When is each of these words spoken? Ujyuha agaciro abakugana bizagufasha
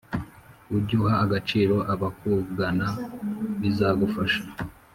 Ujyuha 0.75 1.13
agaciro 1.25 1.75
abakugana 1.93 2.87
bizagufasha 3.61 4.43